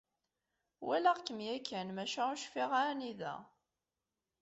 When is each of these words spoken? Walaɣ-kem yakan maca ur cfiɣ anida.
Walaɣ-kem 0.85 1.39
yakan 1.47 1.87
maca 1.95 2.21
ur 2.31 2.37
cfiɣ 2.43 2.71
anida. 2.81 3.35